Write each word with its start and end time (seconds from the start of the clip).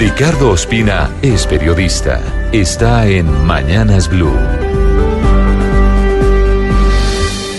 Ricardo 0.00 0.52
Ospina 0.52 1.14
es 1.20 1.46
periodista. 1.46 2.22
Está 2.52 3.06
en 3.06 3.30
Mañanas 3.44 4.08
Blue. 4.08 4.32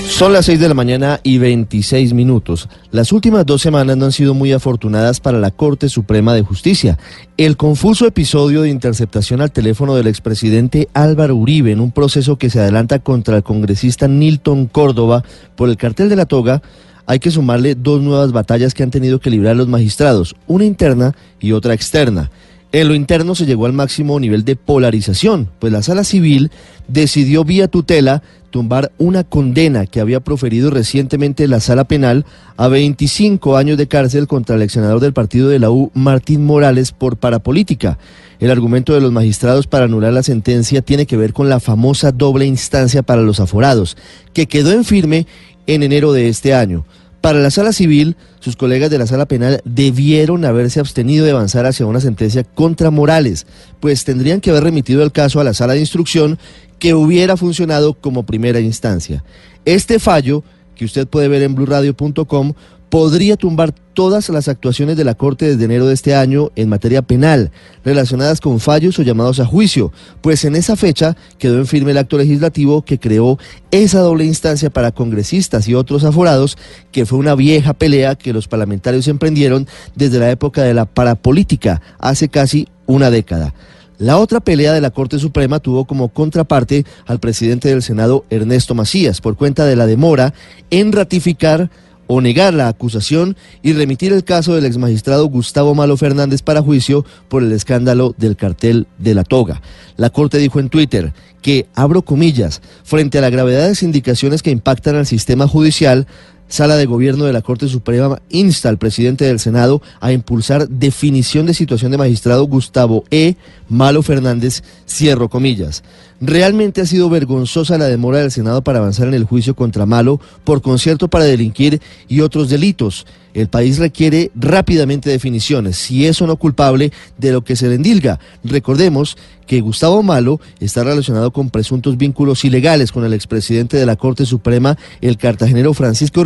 Son 0.07 0.33
las 0.33 0.45
6 0.45 0.59
de 0.59 0.67
la 0.67 0.73
mañana 0.73 1.19
y 1.21 1.37
26 1.37 2.13
minutos. 2.13 2.67
Las 2.89 3.11
últimas 3.11 3.45
dos 3.45 3.61
semanas 3.61 3.95
no 3.95 4.05
han 4.05 4.11
sido 4.11 4.33
muy 4.33 4.53
afortunadas 4.53 5.19
para 5.19 5.37
la 5.37 5.51
Corte 5.51 5.87
Suprema 5.87 6.33
de 6.33 6.41
Justicia. 6.41 6.97
El 7.37 7.57
confuso 7.57 8.07
episodio 8.07 8.63
de 8.63 8.69
interceptación 8.69 9.41
al 9.41 9.51
teléfono 9.51 9.93
del 9.93 10.07
expresidente 10.07 10.89
Álvaro 10.95 11.35
Uribe 11.35 11.71
en 11.71 11.79
un 11.79 11.91
proceso 11.91 12.39
que 12.39 12.49
se 12.49 12.59
adelanta 12.59 12.97
contra 12.97 13.37
el 13.37 13.43
congresista 13.43 14.07
Nilton 14.07 14.65
Córdoba 14.65 15.23
por 15.55 15.69
el 15.69 15.77
cartel 15.77 16.09
de 16.09 16.15
la 16.15 16.25
toga 16.25 16.63
hay 17.05 17.19
que 17.19 17.31
sumarle 17.31 17.75
dos 17.75 18.01
nuevas 18.01 18.31
batallas 18.31 18.73
que 18.73 18.83
han 18.83 18.91
tenido 18.91 19.19
que 19.19 19.29
librar 19.29 19.55
los 19.55 19.67
magistrados, 19.67 20.35
una 20.47 20.65
interna 20.65 21.15
y 21.39 21.51
otra 21.51 21.73
externa. 21.73 22.31
En 22.73 22.87
lo 22.87 22.95
interno 22.95 23.35
se 23.35 23.45
llegó 23.45 23.65
al 23.65 23.73
máximo 23.73 24.17
nivel 24.17 24.45
de 24.45 24.55
polarización, 24.55 25.49
pues 25.59 25.73
la 25.73 25.83
sala 25.83 26.05
civil 26.05 26.51
decidió 26.87 27.43
vía 27.43 27.67
tutela 27.67 28.23
tumbar 28.49 28.91
una 28.97 29.25
condena 29.25 29.87
que 29.87 29.99
había 29.99 30.21
proferido 30.21 30.69
recientemente 30.69 31.47
la 31.47 31.59
sala 31.59 31.83
penal 31.83 32.25
a 32.55 32.69
25 32.69 33.57
años 33.57 33.77
de 33.77 33.87
cárcel 33.87 34.27
contra 34.27 34.55
el 34.55 34.61
ex 34.61 34.73
senador 34.73 35.01
del 35.01 35.11
partido 35.11 35.49
de 35.49 35.59
la 35.59 35.69
U, 35.69 35.91
Martín 35.93 36.45
Morales, 36.45 36.93
por 36.93 37.17
parapolítica. 37.17 37.97
El 38.39 38.51
argumento 38.51 38.93
de 38.93 39.01
los 39.01 39.11
magistrados 39.11 39.67
para 39.67 39.85
anular 39.85 40.13
la 40.13 40.23
sentencia 40.23 40.81
tiene 40.81 41.05
que 41.05 41.17
ver 41.17 41.33
con 41.33 41.49
la 41.49 41.59
famosa 41.59 42.11
doble 42.11 42.45
instancia 42.45 43.03
para 43.03 43.21
los 43.21 43.39
aforados, 43.39 43.97
que 44.33 44.47
quedó 44.47 44.71
en 44.71 44.85
firme 44.85 45.27
en 45.73 45.83
enero 45.83 46.13
de 46.13 46.27
este 46.27 46.53
año. 46.53 46.85
Para 47.21 47.39
la 47.39 47.51
sala 47.51 47.71
civil, 47.71 48.17
sus 48.39 48.55
colegas 48.55 48.89
de 48.89 48.97
la 48.97 49.05
sala 49.05 49.27
penal 49.27 49.61
debieron 49.63 50.43
haberse 50.43 50.79
abstenido 50.79 51.23
de 51.23 51.31
avanzar 51.31 51.67
hacia 51.67 51.85
una 51.85 52.01
sentencia 52.01 52.43
contra 52.43 52.89
Morales, 52.89 53.45
pues 53.79 54.03
tendrían 54.03 54.41
que 54.41 54.49
haber 54.49 54.63
remitido 54.63 55.03
el 55.03 55.11
caso 55.11 55.39
a 55.39 55.43
la 55.43 55.53
sala 55.53 55.73
de 55.73 55.79
instrucción 55.81 56.39
que 56.79 56.95
hubiera 56.95 57.37
funcionado 57.37 57.93
como 57.93 58.23
primera 58.23 58.59
instancia. 58.59 59.23
Este 59.65 59.99
fallo, 59.99 60.43
que 60.75 60.85
usted 60.85 61.07
puede 61.07 61.27
ver 61.27 61.43
en 61.43 61.53
blurradio.com, 61.53 62.53
podría 62.91 63.37
tumbar 63.37 63.71
todas 63.71 64.27
las 64.27 64.49
actuaciones 64.49 64.97
de 64.97 65.05
la 65.05 65.15
Corte 65.15 65.47
desde 65.47 65.63
enero 65.63 65.87
de 65.87 65.93
este 65.93 66.13
año 66.13 66.51
en 66.57 66.67
materia 66.67 67.01
penal, 67.01 67.49
relacionadas 67.85 68.41
con 68.41 68.59
fallos 68.59 68.99
o 68.99 69.01
llamados 69.01 69.39
a 69.39 69.45
juicio, 69.45 69.93
pues 70.19 70.43
en 70.43 70.57
esa 70.57 70.75
fecha 70.75 71.15
quedó 71.39 71.57
en 71.57 71.67
firme 71.67 71.91
el 71.91 71.97
acto 71.97 72.17
legislativo 72.17 72.81
que 72.83 72.99
creó 72.99 73.39
esa 73.71 74.01
doble 74.01 74.25
instancia 74.25 74.69
para 74.69 74.91
congresistas 74.91 75.69
y 75.69 75.73
otros 75.73 76.03
aforados, 76.03 76.57
que 76.91 77.05
fue 77.05 77.17
una 77.17 77.33
vieja 77.33 77.73
pelea 77.73 78.15
que 78.15 78.33
los 78.33 78.49
parlamentarios 78.49 79.07
emprendieron 79.07 79.67
desde 79.95 80.19
la 80.19 80.29
época 80.29 80.61
de 80.63 80.73
la 80.73 80.83
parapolítica, 80.83 81.81
hace 81.97 82.27
casi 82.27 82.67
una 82.87 83.09
década. 83.09 83.53
La 83.99 84.17
otra 84.17 84.41
pelea 84.41 84.73
de 84.73 84.81
la 84.81 84.89
Corte 84.89 85.17
Suprema 85.17 85.59
tuvo 85.59 85.85
como 85.85 86.09
contraparte 86.09 86.85
al 87.05 87.21
presidente 87.21 87.69
del 87.69 87.83
Senado, 87.83 88.25
Ernesto 88.29 88.75
Macías, 88.75 89.21
por 89.21 89.37
cuenta 89.37 89.63
de 89.63 89.77
la 89.77 89.85
demora 89.85 90.33
en 90.71 90.91
ratificar 90.91 91.69
o 92.13 92.19
negar 92.19 92.53
la 92.53 92.67
acusación 92.67 93.37
y 93.63 93.71
remitir 93.71 94.11
el 94.11 94.25
caso 94.25 94.53
del 94.53 94.65
exmagistrado 94.65 95.27
Gustavo 95.27 95.73
Malo 95.75 95.95
Fernández 95.95 96.41
para 96.41 96.61
juicio 96.61 97.05
por 97.29 97.41
el 97.41 97.53
escándalo 97.53 98.13
del 98.17 98.35
cartel 98.35 98.85
de 98.97 99.15
la 99.15 99.23
toga. 99.23 99.61
La 99.95 100.09
Corte 100.09 100.37
dijo 100.37 100.59
en 100.59 100.67
Twitter 100.67 101.13
que, 101.41 101.67
abro 101.73 102.01
comillas, 102.01 102.61
frente 102.83 103.17
a 103.17 103.21
la 103.21 103.29
gravedad 103.29 103.69
de 103.69 103.85
indicaciones 103.85 104.43
que 104.43 104.51
impactan 104.51 104.97
al 104.97 105.07
sistema 105.07 105.47
judicial, 105.47 106.05
Sala 106.51 106.75
de 106.75 106.85
Gobierno 106.85 107.23
de 107.23 107.31
la 107.31 107.41
Corte 107.41 107.69
Suprema 107.69 108.21
insta 108.29 108.67
al 108.67 108.77
presidente 108.77 109.23
del 109.23 109.39
Senado 109.39 109.81
a 110.01 110.11
impulsar 110.11 110.67
definición 110.67 111.45
de 111.45 111.53
situación 111.53 111.93
de 111.93 111.97
magistrado 111.97 112.43
Gustavo 112.43 113.05
E. 113.09 113.35
Malo 113.69 114.03
Fernández, 114.03 114.61
cierro 114.85 115.29
comillas. 115.29 115.81
Realmente 116.19 116.81
ha 116.81 116.85
sido 116.85 117.09
vergonzosa 117.09 117.77
la 117.77 117.87
demora 117.87 118.19
del 118.19 118.31
Senado 118.31 118.63
para 118.63 118.79
avanzar 118.79 119.07
en 119.07 119.13
el 119.13 119.23
juicio 119.23 119.55
contra 119.55 119.85
Malo 119.85 120.19
por 120.43 120.61
concierto 120.61 121.07
para 121.07 121.23
delinquir 121.23 121.81
y 122.09 122.19
otros 122.19 122.49
delitos. 122.49 123.07
El 123.33 123.47
país 123.47 123.79
requiere 123.79 124.29
rápidamente 124.35 125.09
definiciones, 125.09 125.77
si 125.77 126.05
es 126.05 126.21
o 126.21 126.27
no 126.27 126.35
culpable 126.35 126.91
de 127.17 127.31
lo 127.31 127.43
que 127.43 127.55
se 127.55 127.69
le 127.69 127.75
endilga. 127.75 128.19
Recordemos 128.43 129.17
que 129.47 129.61
Gustavo 129.61 130.03
Malo 130.03 130.39
está 130.59 130.83
relacionado 130.83 131.31
con 131.31 131.49
presuntos 131.49 131.97
vínculos 131.97 132.45
ilegales 132.45 132.91
con 132.91 133.03
el 133.03 133.13
expresidente 133.13 133.77
de 133.77 133.85
la 133.85 133.95
Corte 133.95 134.25
Suprema, 134.25 134.77
el 135.01 135.17
cartagenero 135.17 135.73
Francisco 135.73 136.23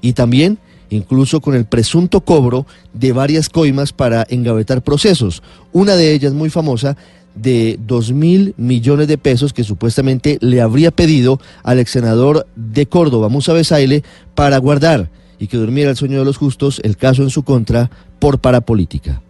Y 0.00 0.12
también 0.12 0.58
incluso 0.90 1.40
con 1.40 1.54
el 1.54 1.66
presunto 1.66 2.20
cobro 2.20 2.66
de 2.94 3.12
varias 3.12 3.48
coimas 3.48 3.92
para 3.92 4.26
engavetar 4.28 4.82
procesos. 4.82 5.42
Una 5.72 5.96
de 5.96 6.14
ellas 6.14 6.32
muy 6.32 6.50
famosa 6.50 6.96
de 7.34 7.78
dos 7.86 8.12
mil 8.12 8.54
millones 8.56 9.06
de 9.06 9.18
pesos 9.18 9.52
que 9.52 9.64
supuestamente 9.64 10.38
le 10.40 10.60
habría 10.60 10.90
pedido 10.90 11.40
al 11.62 11.78
ex 11.78 11.90
senador 11.90 12.46
de 12.56 12.86
Córdoba, 12.86 13.28
Musa 13.28 13.52
Besaile, 13.52 14.02
para 14.34 14.58
guardar 14.58 15.10
y 15.38 15.46
que 15.46 15.56
durmiera 15.56 15.90
el 15.90 15.96
sueño 15.96 16.18
de 16.18 16.24
los 16.24 16.36
justos 16.36 16.80
el 16.82 16.96
caso 16.96 17.22
en 17.22 17.30
su 17.30 17.44
contra 17.44 17.90
por 18.18 18.40
parapolítica. 18.40 19.22